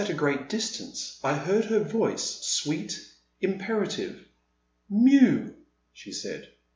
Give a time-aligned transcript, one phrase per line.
[0.09, 2.99] a great distance, I heard her voice, sweet,
[3.39, 4.25] impera tive:
[4.89, 5.53] Mew!"
[5.93, 6.47] she said.